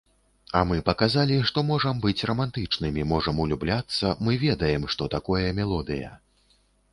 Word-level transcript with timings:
А 0.59 0.61
мы 0.69 0.77
паказалі, 0.85 1.35
што 1.49 1.63
можам 1.71 1.99
быць 2.05 2.25
рамантычнымі, 2.29 3.05
можам 3.11 3.43
улюбляцца, 3.45 4.15
мы 4.29 4.41
ведаем, 4.47 4.89
што 4.95 5.11
такое 5.17 5.45
мелодыя. 5.61 6.11